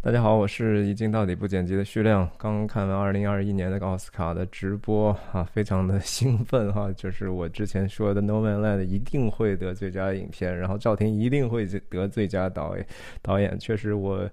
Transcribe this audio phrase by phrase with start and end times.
[0.00, 2.30] 大家好，我是一镜到底不剪辑的徐亮。
[2.38, 6.88] 刚看完二零二一年的奥斯卡的直播啊，非常的兴奋哈。
[6.96, 12.86] 就是我之前说的《No Man Land》一定会得最佳影片，然后赵婷一定会得最佳导演。
[13.20, 14.30] 导演确实我，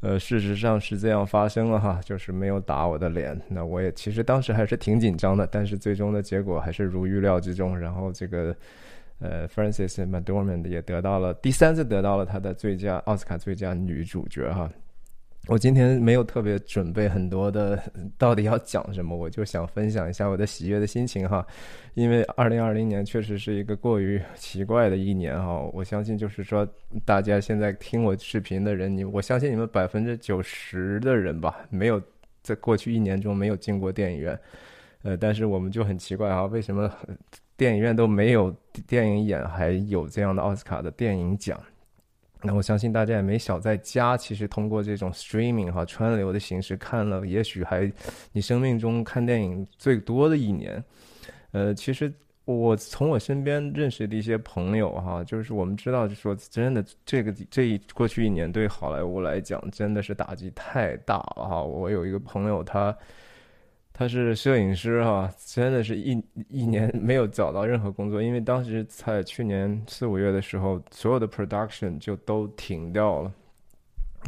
[0.00, 3.38] 呃，事实上是这样发生了哈，就是没有打我的脸。
[3.50, 7.78] 那我也其实当时还是挺紧张的，但是最终的结果还是如预料之中。
[7.78, 8.56] 然后这个。
[9.20, 14.68] 呃，Frances McDormand 也得到了第三次得到了她的最佳奥斯卡最佳女主角哈。
[15.46, 17.78] 我今天没有特别准备很多的，
[18.16, 21.46] 到底要讲什么，我就想分享一下我的喜悦的心情哈。
[21.92, 25.60] 因为二零二零年确实是一个过于奇怪的一年哈。
[25.72, 26.66] 我相信就是说，
[27.04, 32.00] 大家现在听我视频的人，你我相信你们百分之九十的人吧，没有
[32.42, 34.38] 在过去一年中没有进过电影院。
[35.02, 36.90] 呃，但是我们就很奇怪啊，为什么？
[37.56, 38.50] 电影院都没有
[38.84, 41.60] 电影演，还有这样的奥斯卡的电影奖。
[42.44, 47.90] 那我相信大家也没少在家，其实通过这种 streaming 哈川流的形式看了，也许还
[48.32, 50.84] 你生命中看电影最多的一年。
[51.52, 52.12] 呃，其实
[52.44, 61.62] 我从我身边认识的一些朋友哈，就是我们知道，就说真的，这个这一过去一年对好莱坞来讲真的是打击太大了哈。
[61.62, 62.96] 我有一个朋友他。
[63.96, 73.32] 他是摄影师哈，真的是一一年没有找到任何工作，因为当时在去年四五月的时候，所有的 production 就都停掉了，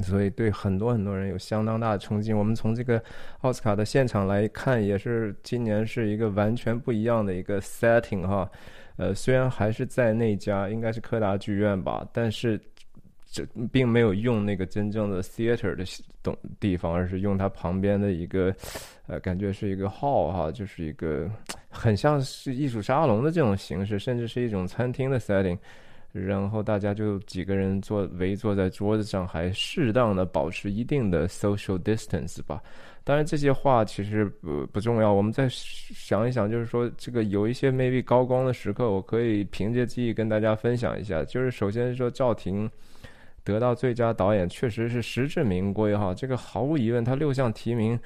[0.04, 2.32] 所以对很多很多人有相当大的冲击。
[2.32, 3.02] 我们从这个
[3.40, 8.48] 奥斯卡的现场来看，也是今年是一个完全不一样的一个 setting 哈，
[8.98, 12.60] 呃，虽然还是在那家应该是柯达剧院吧，但是。
[13.30, 15.84] 这并没有用那个真正的 theater 的
[16.22, 18.54] 东地方，而是用它旁边的一个，
[19.06, 21.30] 呃，感觉是一个 hall 哈，就是一个
[21.68, 25.58] 很像是艺术沙龙的这种形式，甚至是一种餐厅的 setting。
[26.12, 32.62] 然后大家就几个人坐围坐在桌子上，还适当的保持一定的 social distance 吧。
[33.04, 41.22] 当然这些话其实不不重要，我们再想一想，就是说这个有一些 maybe 高光的时刻，我可以凭借记忆跟大家分享一下。
[41.24, 42.70] 就是首先说赵婷。
[43.46, 47.96] 得到最佳导演确实是实至名归哈，这个毫无疑问，他六项提名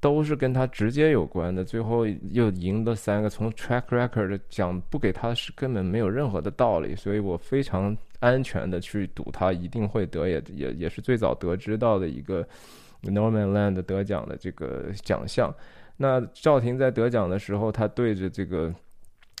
[0.00, 12.44] 都是跟他直接有关的，最后又赢得三个，从 track record 讲不给他是根本没有任何的道理，所以我非常安全的去赌他一定会得，也也也是最早得知到的一个
[13.04, 15.54] Norman Land 得奖的这个奖项。
[15.96, 18.74] 那赵婷在得奖的时候，他对着这个。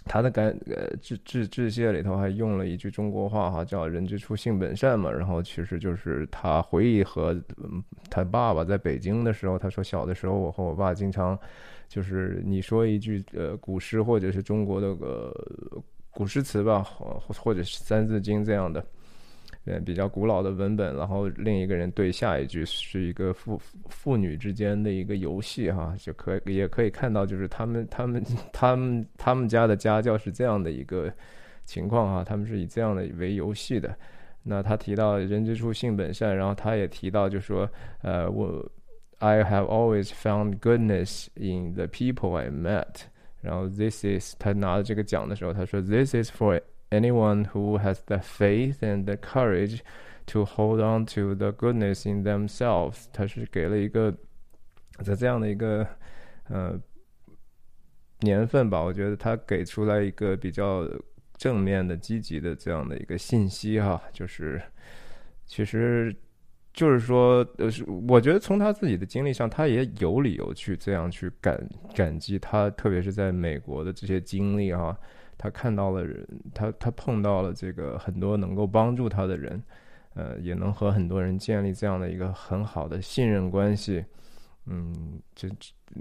[0.08, 5.10] 他的感呃致致致谢里头还用了一句中国话哈，叫“人之初性本善”嘛。
[5.10, 7.38] 然后其实就是他回忆和
[8.10, 11.38] 他爸爸在北京的时候，他说小的时候我和我爸经常
[11.86, 15.32] 就是你说一句呃古诗或者是中国的个
[16.10, 18.84] 古诗词吧，或或者是三字经这样的。
[19.68, 31.12] 呃，比较古老的文本，然后另一个人对下一句，是一个父父女之间的一个游戏哈，就可以也可以看到，就是他们他们他们他们家的家教是这样的一个
[31.66, 33.94] 情况哈，他们是以这样的为游戏的。
[34.44, 37.68] 那他提到人之初性本善，然后他也提到就说，
[38.00, 38.66] 呃，我
[39.18, 43.02] I have always found goodness in the people I met，
[43.42, 46.58] 然后 this is 他拿了这个奖的时候，他说 this is for
[46.90, 49.80] anyone who has the faith and the courage
[50.26, 54.14] to hold on to the goodness in themselves，他是给了一个
[55.02, 55.86] 在这样的一个
[56.48, 56.78] 呃
[58.20, 60.86] 年份吧，我觉得他给出来一个比较
[61.36, 64.60] 正面的、积极的这样的一个信息哈，就是
[65.46, 66.14] 其实
[66.72, 74.98] 就是说，呃，是我觉得从他自己的经历上，他也有理由去这样去感感激他，特别是在美国的这些经历哈。
[75.38, 79.62] 他看到了人，他他碰到了这个很多能够帮助他的人，
[80.14, 84.04] 呃，也能和很多人建立这样的一个很好的信任关系。
[84.66, 85.48] 嗯，这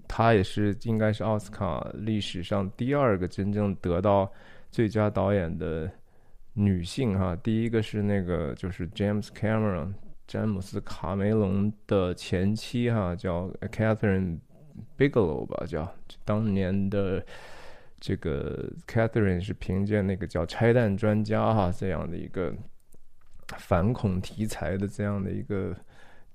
[0.08, 4.30] 他也是应该是奥斯卡历史上第二个真正得到
[4.72, 5.88] 最佳导演的
[6.54, 7.36] 女性哈。
[7.36, 9.94] 第一个是那个就是 James Cameron
[10.26, 14.40] 詹姆斯卡梅隆的前妻哈，叫 Catherine
[14.98, 15.88] Bigelow 吧，叫
[16.26, 17.24] 当年的。
[18.00, 22.54] 这个 Catherine 是凭借那个叫《拆弹专家》哈这样的一个
[23.58, 25.76] 反恐题材的这样的一个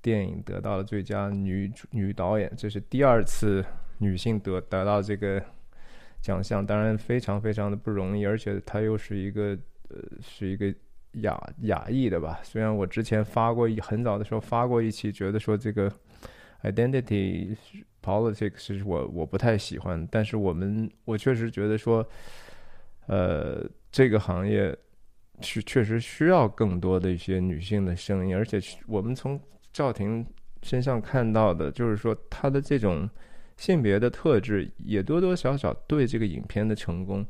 [0.01, 3.63] 电影得到了最佳女女导演，这是第二次
[3.99, 5.41] 女性得得到这个
[6.21, 9.57] 奖项，当然非常非常的不容易，而且她又是一个
[9.89, 10.73] 呃是一个
[11.21, 12.41] 亚亚裔的吧。
[12.43, 15.89] 虽然我之前发过一很早的时候发过一期，觉得说这个
[16.63, 17.55] identity。
[18.03, 22.05] Politics 是我我不太喜欢，但是我们我确实觉得说，
[23.07, 24.75] 呃，这个行业
[25.41, 29.39] 是确实需要更多的一些女性的声音，而且我们从
[29.71, 30.25] 赵婷
[30.61, 33.09] 身上看到的，就是说她的这种
[33.57, 37.25] 性别的特质，也多多少少对这个影片的成功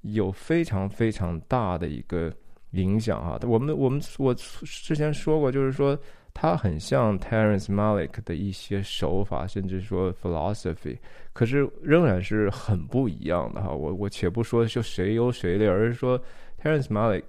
[0.00, 2.32] 有非常非常大的一个
[2.70, 3.38] 影响啊。
[3.44, 5.98] 我们我们我之前说过，就是说
[6.34, 10.98] 他很像 Terence Malick 的一些手法，甚至说 philosophy，
[11.32, 13.70] 可是仍然是很不一样的哈。
[13.70, 16.20] 我我且不说就谁优谁劣，而是说
[16.62, 17.24] Terrence Malick，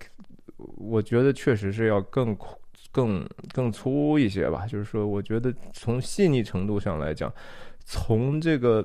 [0.58, 2.36] 我觉得确实是要更。
[2.92, 7.30] 更更粗一些吧，就是说，我觉得从细腻程度上来讲，
[7.84, 8.82] 从这个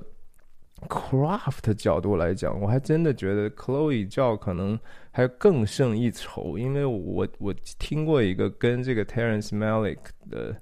[0.89, 4.79] craft 角度来讲，我还真的觉得 Chloe 教可能
[5.11, 6.59] 还更胜一筹。
[6.59, 9.99] 因为我我听过一个跟这个 Terence Malick
[10.31, 10.57] 的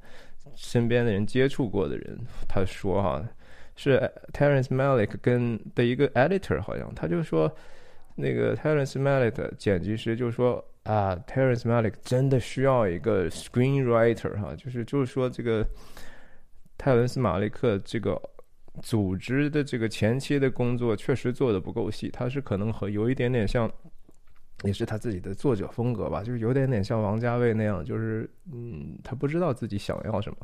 [0.55, 2.19] 身边的人接触过的人，
[2.49, 3.23] 他说哈，
[3.77, 3.99] 是
[4.33, 7.51] Terence Malick 跟的一个 editor，好像他就说，
[8.17, 10.65] 那个 Terence Malick 剪辑师就说。
[10.85, 15.63] 啊，Terence Malick 真的需要一个 screenwriter 哈，就是就是说这个
[16.79, 18.19] 泰伦斯·马利克这个
[18.83, 23.71] 组织的这个前期的工作确实做的不够细，他是可能和有一点点像，
[24.65, 30.39] 也是他自己的作者风格吧，就是有点点像王家卫那样，就是嗯，他不知道自己想要什么。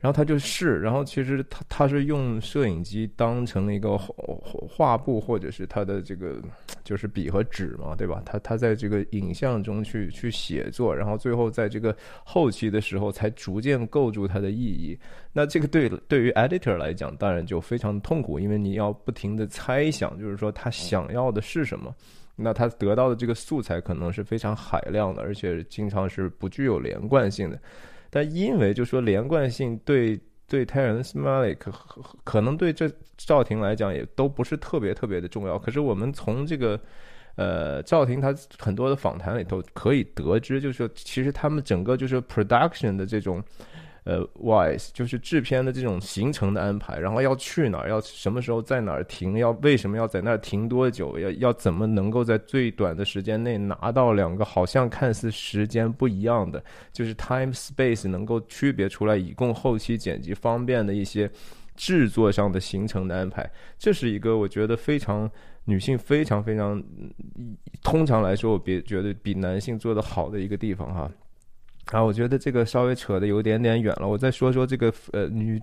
[0.00, 6.42] 然后他就试，然后其实他他是用摄影机当成了一个画布，或者是他的这个
[6.84, 8.22] 就是笔和纸嘛，对吧？
[8.26, 14.96] 他他在这个影像中去去写作，然后最后在这个后期的时候才逐渐构筑它的意义。
[15.32, 21.92] 那这个对对于 editor 来讲，当然就非常痛苦，因为你要不停的猜想，就是说他想要的是什么，
[22.36, 27.58] 那他得到的这个素材可能是非常海量的，而且经常是不具有连贯性的。
[28.10, 31.58] 但因为就说连贯性对对 Terence Malik
[32.24, 35.58] 可能对这赵婷来讲也都不是特别特别的重要。
[35.58, 36.78] 可是我们从这个
[37.36, 43.42] 呃赵婷她很多的访谈里头可以得知，就是其实他们整个就是 production 的这种。
[44.04, 56.62] 呃，wise 就是制片的这种行程的安排，然后要去哪儿，要什么时候在哪儿停，要为什么要在那儿停多久，要要怎么能够在最短的时间内拿到两个好像看似时间不一样的，
[56.92, 61.30] 就是 time space 能够区别出来，以供后期剪辑方便的一些
[61.74, 65.30] 制作上的行程的安排，这是一个我觉得非常
[65.64, 66.82] 女性非常非常，
[67.82, 71.10] 通常来说我别觉得比男性做的好的一个地方哈。
[71.92, 74.08] 啊，我觉得这个稍微扯的有点点远了。
[74.08, 75.60] 我再说说这个呃女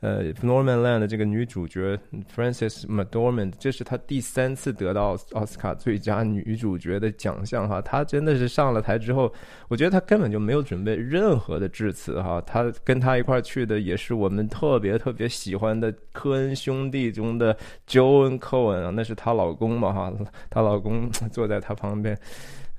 [0.00, 1.98] 呃 Norman Land 的这个女主角
[2.34, 7.80] Frances McDormand，这是她第三次得到奥斯卡最佳女主角的奖项哈。
[7.82, 9.32] 她真的是上了台之后，
[9.68, 12.40] 我觉得她根本就没有准备任何的致辞哈。
[12.46, 17.56] 她跟她一块去的也是我们特别特别喜欢的科恩兄弟中的
[17.88, 20.12] Joan Cohen 啊，那是她老公嘛哈，
[20.48, 22.16] 她老公坐在她旁边。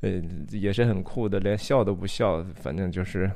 [0.02, 0.22] 呃，
[0.52, 3.32] 也是很酷的，连笑都不笑，反正就是，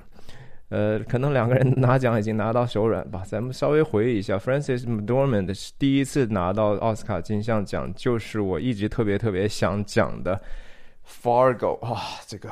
[0.70, 3.24] 呃，可能两个人拿奖已经拿到手软吧。
[3.26, 10.36] 咱们稍微回忆一下，Francis McDormand 第一次拿到奥斯卡金像奖，就是我一直特别特别想讲的
[11.24, 12.50] 《Fargo》啊，这个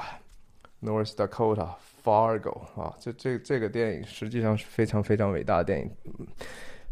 [0.81, 1.69] North Dakota
[2.03, 5.89] Fargo 啊，这这这个电影实际上是非常非常伟大的电影。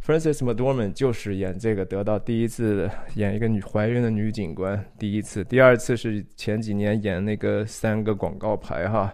[0.04, 9.14] Frances m c d o r m a n 就是演这个得到第一次演一个女怀孕的女警官，第一次，第二次是前几年演那个三个广告牌哈，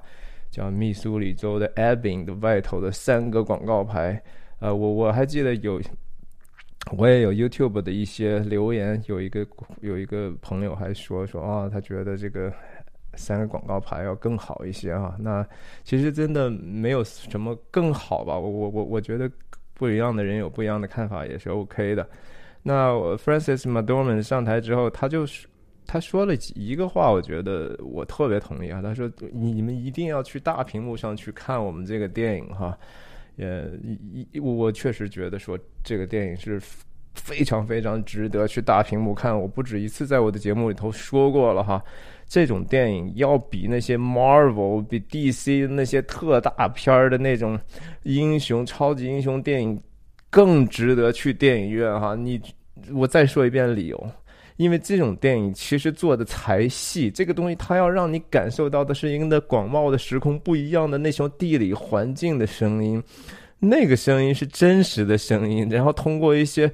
[0.49, 4.21] 叫密苏里州的 Ebbing 的外头的三个广告牌。
[4.59, 5.81] 呃，我我还记得有，
[6.97, 9.45] 我也有 YouTube 的一些留言，有一个
[9.81, 12.49] 有一个朋友还说说啊，他觉得这个
[13.15, 15.17] 三个广告牌要更好一些啊。
[15.19, 15.45] 那
[15.83, 19.29] 其实真的没有什么更好吧，我我我我觉得。
[19.77, 22.07] 不一样的人有不一样的看法也是 OK 的。
[22.63, 25.47] 那 Francis McDormand 上台之后，他就是
[25.85, 28.81] 他说了一个话，我觉得我特别同意啊。
[28.81, 32.77] 他说：“你们一定要去大屏幕上去看我们这个电影哈。”
[33.37, 33.69] 呃，
[34.31, 36.59] 一我确实觉得说这个电影是
[37.17, 39.37] 非常非常值得去大屏幕看。
[39.37, 41.83] 我不止一次在我的节目里头说过了哈。
[42.29, 47.57] 这种电影要比那些 Marvel、比 DC 那些特大片儿的那种
[48.03, 49.81] 英雄、超级英雄电影
[50.29, 52.15] 更值得去电影院哈！
[52.15, 52.41] 你，
[52.93, 54.11] 我再说一遍理由，
[54.57, 63.01] 因为这种电影其实做的才细，这个东西它要让你感受到的是一个广袤的时空不一样的那种地理环境的声音，
[63.57, 66.69] 那个声音是真实的声音，然后通过一些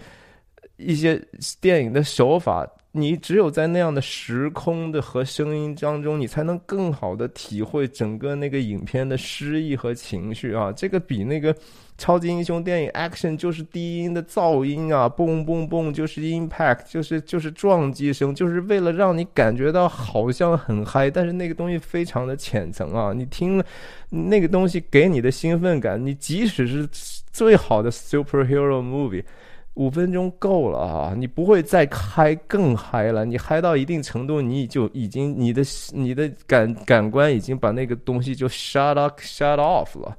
[0.85, 1.21] 一些
[1.59, 2.69] 电影的手法。
[2.95, 10.71] 你只有在那样的时空的和声音当中，你才能更好的体会整个那个影片的诗意和情绪啊！
[10.73, 11.55] 这个比那个
[11.97, 23.11] 超级英雄电影 action 就是低音的噪音啊，嘣嘣嘣就是 impact，就是就是撞击声，就是为了让你感觉到好像很嗨，但是那个东西非常的浅层啊！
[23.11, 23.65] 你听了
[24.11, 26.87] 那个东西给你的兴奋感，你即使是
[27.31, 29.23] 最好的 superhero movie。
[29.75, 31.13] 五分钟够了啊！
[31.17, 33.25] 你不会再嗨更嗨了。
[33.25, 40.15] 你嗨到一定程度，你就已经你的你的感感官已经把那个东西就 shut up shut off 了。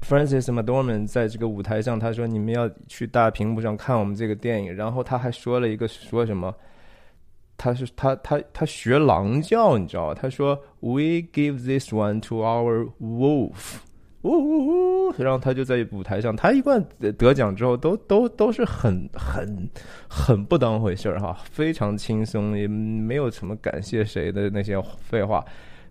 [0.00, 6.54] Francis m c d o r m a n 在这个舞台上，他说：“你们要去大屏幕上看我们这个电影。”然后他还说了一个说什么？
[7.58, 10.14] 他是他他他学狼叫，你知道吗？
[10.14, 13.76] 他说：“We give this one to our wolf。”
[14.28, 15.14] 呜呜呜！
[15.18, 16.84] 然后他就在舞台上，他一贯
[17.16, 19.70] 得奖之后都都都是很很
[20.08, 25.44] 很不当回事儿哈，非常轻松，也没有什么感谢谁的那些废话。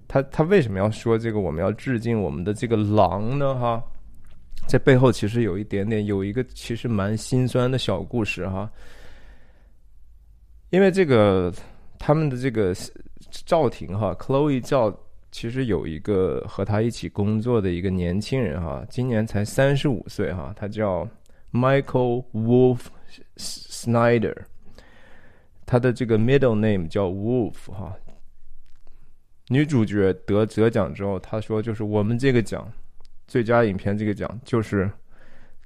[0.08, 1.40] 他他为什么要说这个？
[1.40, 3.56] 我们要致敬我们的这个狼呢？
[3.56, 3.82] 哈，
[4.68, 8.70] 在背后其实有一点点有一个其实蛮心酸的小故事哈，
[10.72, 11.52] 因为这个
[11.98, 12.76] 他们的这个
[13.46, 14.94] 赵婷哈，Chloe 赵。
[15.38, 21.06] 其实有一个和他一起工作的一个年轻人哈，今年才三十五岁哈，他叫
[21.52, 22.80] Michael Wolf
[23.36, 24.34] Snyder，
[25.66, 27.98] 他的这个 middle name 叫 Wolf 哈。
[29.50, 32.72] 女主角得得奖之后，她说就是我们这个奖，
[33.28, 34.90] 最佳影片这个奖就是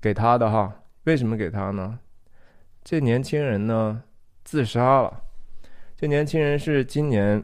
[0.02, 0.82] 给他的哈。
[1.04, 2.00] 为什么给他呢？
[2.84, 4.02] 这年轻人呢
[4.44, 5.22] 自杀了，
[5.96, 7.44] 这年轻人是今年。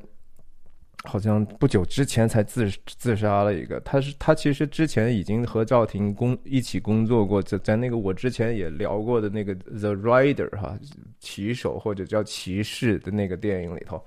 [1.05, 10.77] 好像不久之前才自自杀了一个，他是他其实之前已经和赵婷工一起工作过，在在那个我之前也聊过的那个 The Rider 哈
[11.19, 14.03] 骑手或者叫骑士的那个电影里头，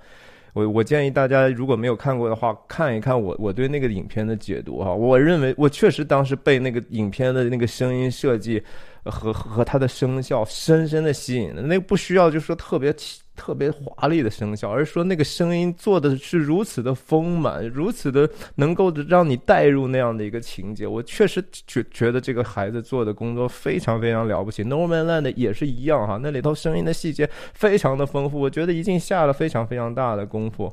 [0.53, 8.61] 我我建议大家如果没有看过的话，看一看我我对那个影片的解读哈，我认为我确实当时被那个影片的那个声音设计
[9.05, 12.93] 和和它的声效深深的吸引了，那个不需要就说特别。
[13.39, 20.85] 特别华丽的声效，而说那个声音做的是如此的丰满，如此的能够让你带入那样的一个情节。
[20.85, 24.61] 我确实觉觉得这个孩子做的工作非常非常了不起。
[24.65, 30.69] Norman Land 也是一样哈，那里头声音的细节非常的丰富，我觉得已经下了非常非常大的功夫。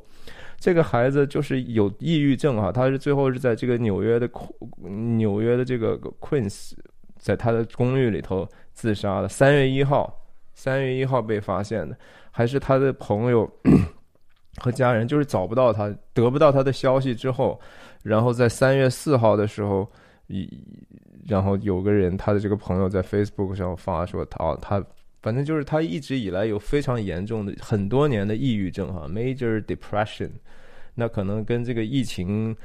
[0.58, 4.28] 这个孩子就是有抑郁症哈，他是最后是在这个纽约的
[5.16, 6.72] 纽约的这个 Queens，
[7.26, 9.26] 在他的公寓里头自杀的。
[9.26, 10.16] 三月一号，
[10.54, 11.98] 三月一号被发现的。
[12.30, 13.50] 还是他的朋友
[14.62, 17.60] 和家人，就是找不到他，得不到他的消息之后，
[18.04, 19.90] 然后在三月四号的时候，
[20.28, 20.48] 一
[21.26, 24.84] 然后有个人，他的这个朋友在 Facebook 上发说，他他
[25.20, 30.30] 反正就是他一直以来有非常严重的很多年的抑郁症哈，Major Depression，
[30.94, 32.56] 那可能跟这个疫情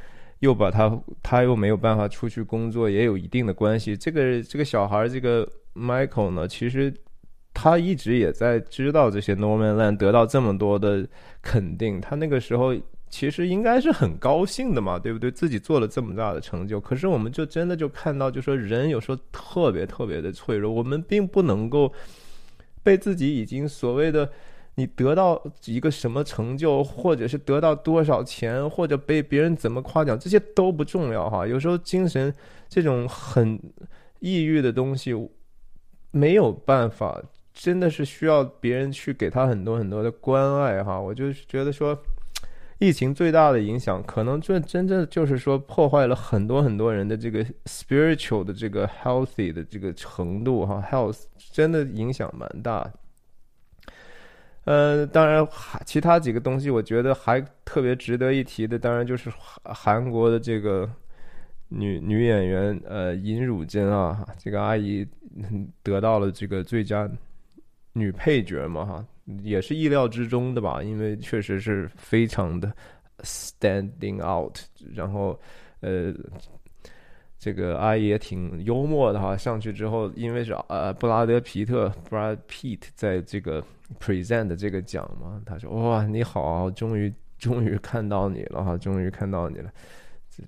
[0.42, 3.98] 又把他他又没有办法出去工作也有一定的关系。
[3.98, 6.94] 这个这个小孩这个 Michael 呢，其实。
[7.54, 11.06] 他一直也在知道这些 Norman Land 得到这么多的
[11.42, 12.74] 肯定，他那个时候
[13.10, 15.30] 其实应该是很高兴的嘛，对不对？
[15.30, 21.92] 自己做了这么大的成就，可是我们就真的就看到，就说人有时候特别特别的脆弱，我们并不能够
[22.82, 24.32] 被自己已经所谓的
[24.76, 31.46] 你得到一个什么成就，或者是得到多少钱，或者被别人怎么夸奖，这些都不重要哈。
[31.46, 32.34] 有时候精神
[32.68, 33.60] 这种很
[34.20, 35.14] 抑郁的东西
[36.12, 37.22] 没有办法。
[37.54, 41.96] 真的是需要别人去给他很多很多的关爱哈，我就觉得说，
[42.80, 52.90] 疫情最大的影响，可能这真正就是说破坏了很多很多人的这个 spiritual 的这个 healthy 的这个程度哈，health 真的影响蛮大。
[54.66, 60.90] 呃，当然还其他几个东西，我觉得还特别值得一提的，当然就是韩韩国的这个
[61.70, 65.08] 女女演员呃尹汝贞啊，这个阿姨
[65.84, 67.10] 得到了这个最佳。
[67.94, 69.06] 女配角嘛，哈，
[69.44, 72.72] 也是意料之中的吧，因为确实是非常的
[73.18, 74.58] standing out。
[74.96, 75.38] 然后，
[75.82, 76.14] 呃，
[77.42, 83.64] 这个阿姨也挺幽默的哈，上去之后，因为是呃布拉德皮特 （Brad Pitt） 在这个
[84.00, 89.72] present 这个奖嘛，他说：“哇，你好，终于终于看到你了哈，终于看到你了。”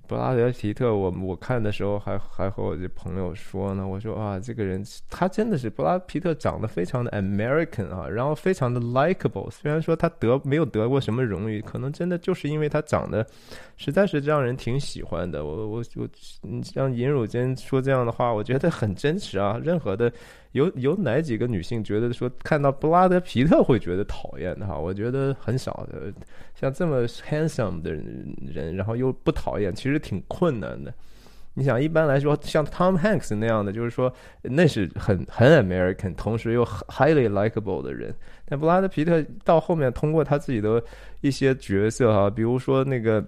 [0.06, 9.50] 布拉德皮特，我我看的时候还还和我这朋友说呢，我说啊，这个人他真的是布拉皮特长得非常的 American 啊，然后非常的 likable。
[9.50, 13.26] 虽然说他得没有得过什么荣誉，可能真的就是因为他长得
[13.76, 15.44] 实在是让人挺喜欢的。
[15.44, 16.08] 我我我，
[16.62, 19.60] 像尹汝贞说这样的话，我觉得很真实啊。
[19.62, 20.10] 任何的
[20.52, 24.78] 有有哪几个女性觉得说看到布拉德皮特会觉得讨厌的哈？
[24.78, 26.12] 我觉得很少的。
[26.64, 30.90] 像这么 handsome 的人，然后又不讨厌，其实挺困难的。
[31.52, 38.14] 你想，一般来说，像 Tom Hanks 那样的，就是说那是很很 American，同时又 highly likable 的人。
[38.46, 40.82] 但布拉德皮特到后面通过他自己的
[41.20, 43.22] 一些角色哈，比如说那个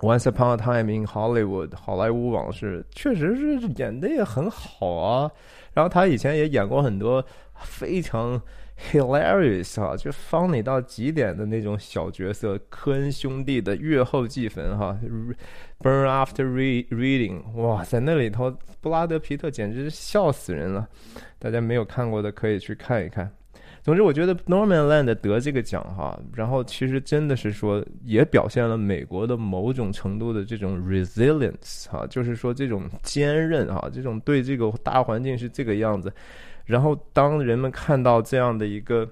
[0.00, 5.30] Once Upon a Time in Hollywood 好莱坞往事，确实是演的也很好啊。
[5.74, 7.22] 然后他以前也演过很多
[7.60, 8.40] 非常。
[8.78, 14.98] Hilarious 哈，就 funny 到极点的那种小角色，科恩兄弟的月后祭坟哈
[15.80, 20.86] ，burn after reading，哇，在那里头，布拉德皮特简直是笑死人了。
[21.38, 23.30] 大家没有看过的可以去看一看。
[23.82, 36.12] 总之，我觉得 Norman Land 得这个奖哈，然后其实真的是说，也表现了美国的某种程度的这种 resilience 哈，就是说这种坚韧哈，这种对这个大环境是这个样子。
[36.66, 39.08] 然后，当人们看到这样的一个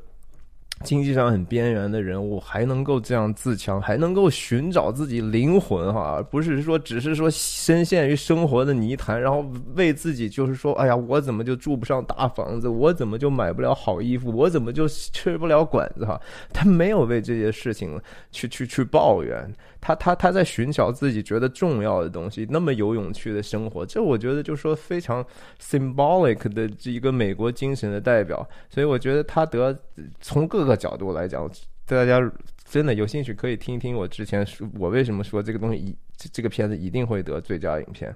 [0.83, 16.21] 经济上很边缘的人物，还能够这样自强，还能够寻找自己灵魂，哈，而不是说只是说深陷于生活的泥潭，然后为自己就是说，哎呀，我怎么就住不上大房子，我怎么就买不了好衣服，我怎么就吃不了馆子，哈，
[16.53, 17.99] 他没有为这些事情
[18.31, 19.55] 去去去抱怨。
[19.81, 25.23] 他他他在寻找自己觉得重要的东西，那么有勇气的生活，这我觉得就说非常
[25.63, 28.49] symbolic 的这一个美国精神的代表。
[28.71, 29.79] 所以我觉得他得
[30.23, 31.49] 从各个角度来讲，
[31.87, 32.21] 大家
[32.65, 35.97] 真的有兴趣可以听一听我之前说我为什么说这个东西一
[36.33, 38.15] 这个片子一定会得最佳影片。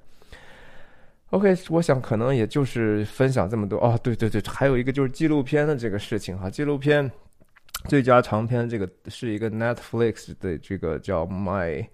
[1.30, 7.10] OK，我想可能也就是分享这么多哦，对对对，还有一个就是纪录片的这个事情哈，纪录片。
[7.86, 11.86] 最佳长片这个是一个 Netflix 的这个叫 My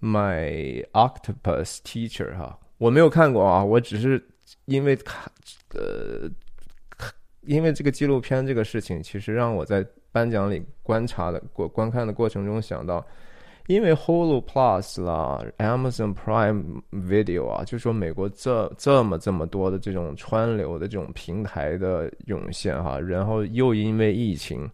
[0.00, 4.24] My Octopus Teacher 哈，我没有看过啊，我只是
[4.64, 5.30] 因为看
[5.74, 6.30] 呃，
[7.42, 13.04] 因为这个纪录片这个事情，其实让我在颁奖里观察的过观看的过程中想到，
[13.66, 24.70] 因为 Hulu Plus 啦，Amazon Prime Video 啊，就说美国这这么这么多的这种川流的这种平台的涌现哈，然后又因为疫情。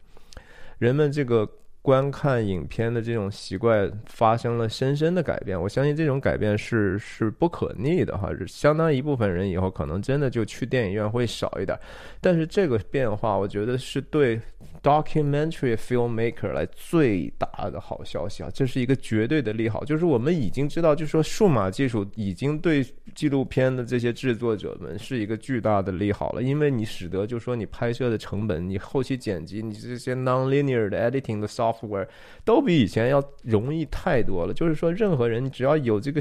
[0.79, 1.49] 人们这个
[1.87, 11.79] 观看影片的这种习惯发生了深深的改变，我相信这种改变是是不可逆的哈，相当一部分人以后可能真的就去电影院会少一点，
[12.21, 14.41] 但是这个变化我觉得是对。
[14.83, 32.09] Documentary filmmaker 来最大的好消息啊，这是一个绝对的利好，就是我们已经知道，就是说数码技术已经对纪录片的这些制作者们是一个巨大的利好了，因为你使得就是说你拍摄的成本、你后期剪辑、你这些 nonlinear 的 editing 的 soft software
[32.45, 34.55] 都比以前要容易太多了。
[34.55, 36.21] 就是说，任何人只要有这个。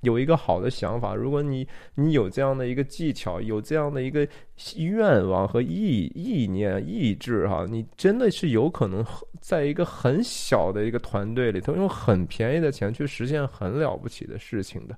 [0.00, 4.28] 有一个好的想法，如果你你有这样的一个技巧，有这样的一个
[4.76, 9.02] 愿望和意意念、意志，哈，你真的是有可能
[9.40, 14.94] 在一个很小的一个团队里头，用很便宜的钱去实现很了不起的事情的。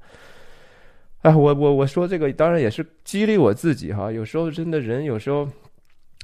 [1.21, 5.49] 哎，我我我说这个当然也是激励我自己哈，有时候真的人有时候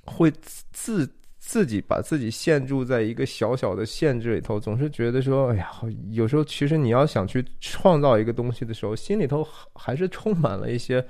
[0.07, 0.29] 会
[0.73, 1.09] 自。
[1.45, 5.69] 自己把自己限住在一个小小的限制里头，总是觉得说，哎呀，
[6.13, 11.05] 有时候其实你要想去创造一个东西的时候，心里头还是充满了一些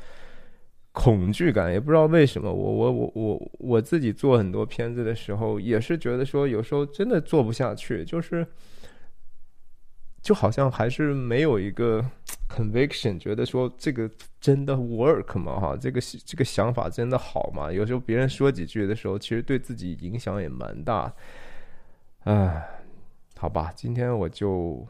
[0.90, 2.51] 恐惧感，也不知道为什么。
[2.51, 8.45] 我我我我我自己做很多片子的时候，也是觉得说，有时候真的做不下去，就是。
[10.23, 12.01] 就好像还是没有一个
[12.55, 14.11] conviction，觉得说这个
[14.41, 15.59] 真的 work 吗？
[15.59, 17.73] 哈，这个这个想法真的好吗？
[17.73, 21.12] 有时候别人说几句的时候，其实对自己影响也蛮大。
[22.25, 22.69] 唉，
[23.38, 24.87] 好吧，今天我就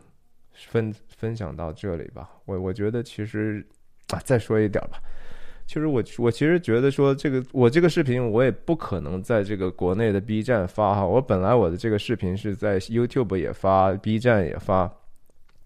[0.53, 2.29] 分分享到这里吧。
[2.45, 3.65] 我我觉得其实
[4.09, 5.01] 啊，再说一点吧。
[5.65, 11.07] 其实我我其实觉得说这个我这个视频我也不可能在这个国内的 B 站发哈。
[11.07, 14.93] 我本来我的这个视频是在 YouTube 也发，B 站也发。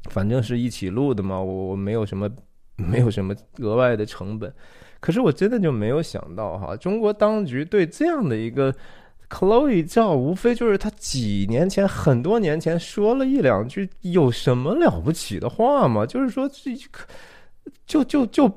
[0.08, 2.28] 反正是一起录的嘛，我我没有什么，
[2.76, 4.52] 没有什么额外的成本，
[5.00, 8.74] 可是我真的就没有想到哈，中国当局对这样的一个
[9.28, 16.06] Chloe 照，无非就是他几年前、很多年前说了一两句有什么了不起的话嘛？
[16.06, 16.76] 就是说这
[17.86, 18.50] 就就就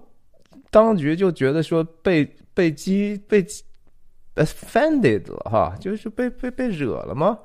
[0.70, 3.46] 当局就觉得说被被激被
[4.36, 7.40] offended 了哈，就是被被被惹了吗？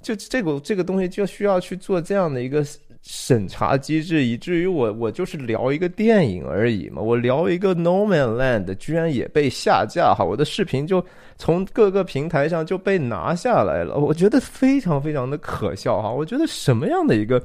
[0.00, 2.64] 就这个这个东西就需要去做这样的一个。
[3.10, 11.02] 审查机制，以至于我我就是聊一个电影而已嘛，我聊一个 No Man Land，居然也被下架哈，我的视频就
[11.38, 17.42] 从各个平台上就被拿下来了，我觉得非常非常的可笑哈，我觉得什么样的一个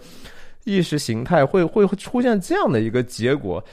[0.66, 3.64] 意识形态会会出现这样的一个结果？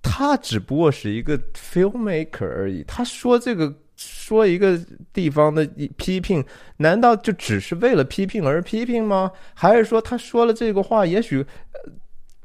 [0.00, 2.82] 他只不过是一个 filmmaker 而已。
[2.88, 3.70] 他说这个
[4.02, 4.80] 说一个
[5.12, 5.66] 地方的
[5.98, 6.42] 批评，
[6.78, 9.30] 难道就只是为了批评而批评吗？
[9.52, 11.44] 还是说他说了这个话，也许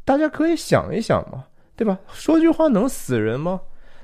[0.04, 1.46] 大家可以想一想嘛，
[1.78, 1.98] 对吧？
[2.12, 3.62] 说句话能死人吗？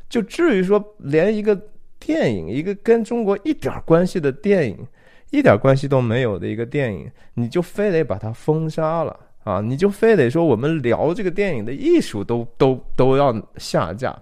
[0.08, 1.60] 就至于说连一个
[2.00, 4.88] 电影，一个跟中国一点关系的电影，
[5.32, 9.20] 一点关系都没有的一个电影，你就非得把它封杀了？
[9.44, 14.18] 啊，你就非得说我们聊这个电影的艺术都都都要下架，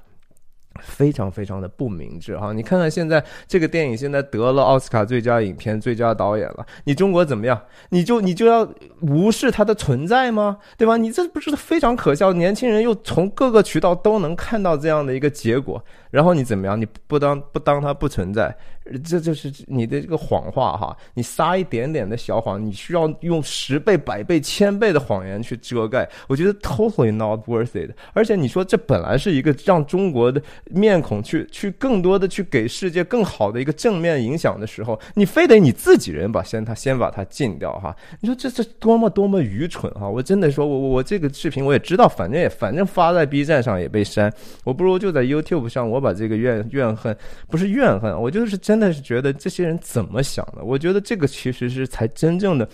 [0.83, 2.53] 非常非常的不明智哈！
[2.53, 7.59] 你看看现在这个电影现在得了奥斯卡最佳影片、最佳导演了，你中国怎么样？
[7.89, 8.67] 你就你就要
[9.01, 10.57] 无视它的存在吗？
[10.77, 10.97] 对吧？
[10.97, 12.33] 你这不是非常可笑？
[12.33, 16.79] 年轻人又从各个渠道都能看到这样的一个结果，然后你怎么样？
[16.79, 18.55] 你不当不当它不存在？
[19.03, 26.09] 这就是你的这个谎话哈，你撒一点点的小谎，你需要用十倍、百倍、千倍的谎言去遮盖。
[26.27, 27.91] 我觉得 totally not worth it。
[28.13, 37.95] 而且你说这本来是一个让中国的面孔去去更多的去给世界更好的一个正面影响的时候，你非得你自己人把先他先把它禁掉哈？
[38.21, 40.09] 你说这这多么多么愚蠢哈！
[40.09, 47.15] 我真的说我我我这个视频我也知道，反正也反正发在 B 站上也被删，我不如就在 YouTube 上我我把这个怨怨恨
[47.47, 48.79] 不是怨恨，我就是真。
[48.79, 50.63] 真的是觉得这些人怎么想的？
[50.63, 52.65] 我觉得这个其实是才真正的，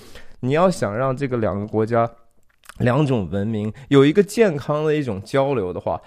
[0.41, 2.07] 你要想让这个两个国家、
[2.77, 5.99] 两种文明有一个健康的一种交流的话，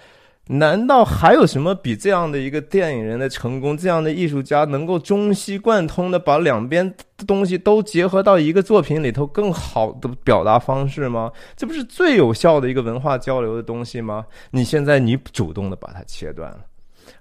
[0.47, 6.95] 难道还有什么比这样的一个电影人的成功，这样的艺术家能够中西贯通的把两边
[7.27, 11.29] 东西都结合到一个作品里头更好的表达方式吗？
[11.57, 14.25] 这不是最有效的一个文化交流的东西吗？
[14.51, 16.59] 你现在你主动的把它切断了，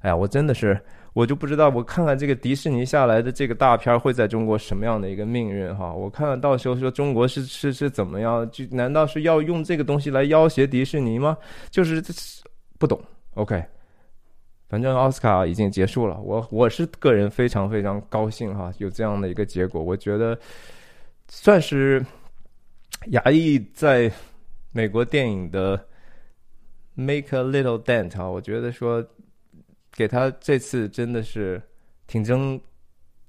[0.01, 0.81] 哎呀，我真的是。
[1.15, 5.93] 我就不知道，我看看这个迪士尼下来的这个大片会在中国什么样的一个命运哈？
[5.93, 8.49] 我看看到时候说中国是是是怎么样？
[8.53, 11.37] 就难道是要用这个东西来要挟迪士尼吗？
[11.71, 12.01] 就是
[12.79, 13.03] 不懂。
[13.35, 13.65] OK，
[14.69, 20.39] 反正奥斯卡已经结束了，我我是个人非常非常高兴哈，有这样的一个结果，我觉得
[21.27, 22.05] 算是
[23.07, 24.13] 亚裔在
[24.71, 25.85] 美国电影的
[26.95, 29.05] make a little dent 啊，我觉得说。
[29.99, 31.61] 给他这次真的是
[32.07, 32.61] 挺争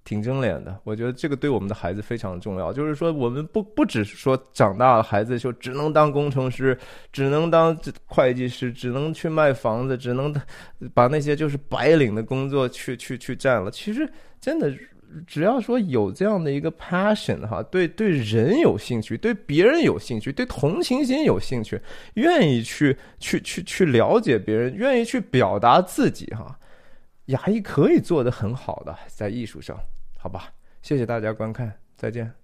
[0.04, 2.72] 挺争脸的，我觉得这个对我们的孩子非常重要。
[2.72, 6.78] 就是说，我们不不只是说长大了孩子就只能当工程师，
[7.12, 10.32] 只能当会计师，只能去卖房子，只能
[10.94, 13.72] 把那些就是白领的工作去去去占了。
[13.72, 14.08] 其实
[14.40, 14.72] 真的。
[15.26, 21.82] 只要说有这样的一个 passion 哈，对对人有兴趣，对别人有兴趣，对同情心有兴趣，
[22.14, 26.60] 愿意去去去去了解别人，愿意去表达自己哈，
[27.26, 29.78] 牙医可以做得很好的在艺术上，
[30.18, 30.54] 好吧？
[30.82, 32.39] 谢谢大家观看，再见。